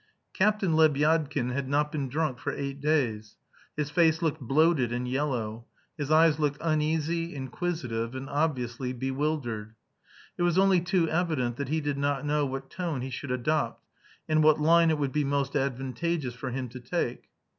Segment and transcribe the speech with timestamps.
[0.33, 3.35] Captain Lebyadkin had not been drunk for eight days.
[3.77, 5.65] His face looked bloated and yellow.
[5.95, 9.75] His eyes looked uneasy, inquisitive, and obviously bewildered.
[10.39, 13.85] It was only too evident that he did not know what tone he could adopt,
[14.27, 17.25] and what line it would be most advantageous for him to take.